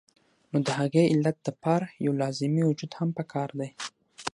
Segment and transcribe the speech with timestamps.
[0.51, 3.69] نو د هغې علت د پاره يو لازمي وجود هم پکار دے